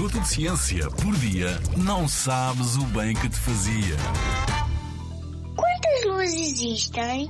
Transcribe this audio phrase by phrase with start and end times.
[0.00, 3.96] minuto de ciência por dia, não sabes o bem que te fazia.
[5.54, 7.28] Quantas luas existem?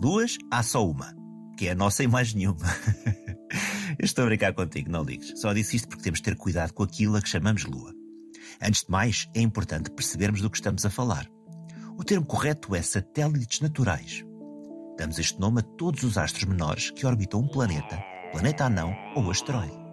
[0.00, 1.12] Luas, há só uma,
[1.58, 2.64] que é a nossa e mais nenhuma.
[3.98, 5.32] Eu estou a brincar contigo, não ligues.
[5.34, 7.92] Só disse isto porque temos de ter cuidado com aquilo a que chamamos lua.
[8.62, 11.26] Antes de mais, é importante percebermos do que estamos a falar.
[11.98, 14.24] O termo correto é satélites naturais.
[14.96, 18.00] Damos este nome a todos os astros menores que orbitam um planeta,
[18.30, 19.85] planeta anão ou asteroide.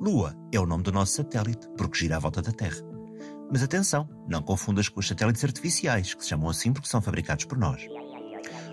[0.00, 2.82] Lua é o nome do nosso satélite, porque gira à volta da Terra.
[3.50, 7.44] Mas atenção, não confundas com os satélites artificiais, que se chamam assim porque são fabricados
[7.44, 7.86] por nós.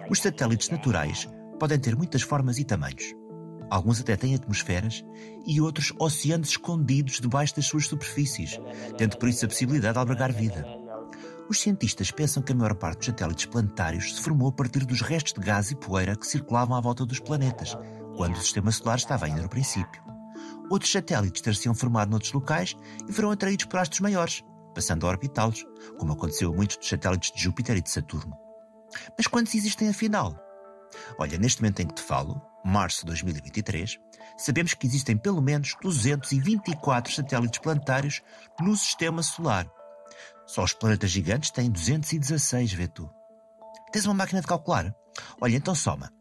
[0.10, 1.30] Os satélites naturais
[1.60, 3.14] podem ter muitas formas e tamanhos.
[3.70, 5.06] Alguns até têm atmosferas
[5.46, 8.60] e outros oceanos escondidos debaixo das suas superfícies,
[8.98, 10.66] tendo por isso a possibilidade de albergar vida.
[11.48, 15.02] Os cientistas pensam que a maior parte dos satélites planetários se formou a partir dos
[15.02, 17.78] restos de gás e poeira que circulavam à volta dos planetas,
[18.18, 20.11] quando o sistema solar estava ainda no princípio.
[20.70, 22.76] Outros satélites ter-se-iam formado noutros locais
[23.08, 25.66] e foram atraídos por astros maiores, passando a orbitá-los,
[25.98, 28.38] como aconteceu a muitos dos satélites de Júpiter e de Saturno.
[29.18, 30.36] Mas quantos existem afinal?
[31.18, 33.98] Olha, neste momento em que te falo, março de 2023,
[34.38, 38.22] sabemos que existem pelo menos 224 satélites planetários
[38.60, 39.70] no sistema solar.
[40.46, 43.10] Só os planetas gigantes têm 216, vê tu.
[43.92, 44.94] Tens uma máquina de calcular?
[45.40, 46.12] Olha, então soma.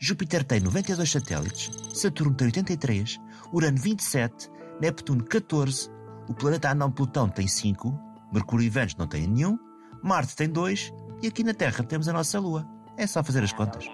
[0.00, 3.18] Júpiter tem 92 satélites, Saturno tem 83,
[3.52, 5.90] Urano 27, Neptuno 14,
[6.28, 7.98] o planeta anão Plutão tem 5,
[8.32, 9.58] Mercúrio e Vênus não têm nenhum,
[10.02, 12.68] Marte tem 2 e aqui na Terra temos a nossa Lua.
[12.96, 13.86] É só fazer as contas.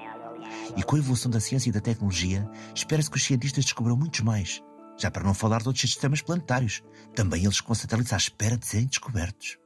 [0.77, 4.21] E com a evolução da ciência e da tecnologia, espera-se que os cientistas descubram muitos
[4.21, 4.63] mais.
[4.99, 6.83] Já para não falar de outros sistemas planetários,
[7.15, 9.59] também eles com satélites à espera de serem descobertos.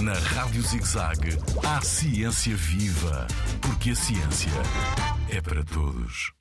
[0.00, 3.26] Na Rádio ZigZag, há ciência viva,
[3.60, 4.50] porque a ciência
[5.28, 6.32] é para todos.